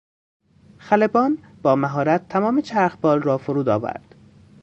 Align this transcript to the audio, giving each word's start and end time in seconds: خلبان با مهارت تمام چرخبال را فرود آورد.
خلبان 0.77 1.37
با 1.61 1.75
مهارت 1.75 2.29
تمام 2.29 2.61
چرخبال 2.61 3.21
را 3.21 3.37
فرود 3.37 3.69
آورد. 3.69 4.15